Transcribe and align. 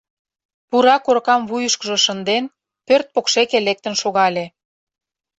Пура 0.69 0.95
коркам 1.05 1.41
вуйышкыжо 1.49 1.97
шынден, 2.05 2.43
пӧрт 2.87 3.07
покшеке 3.13 3.57
лектын 3.67 3.93
шогале. 4.01 4.45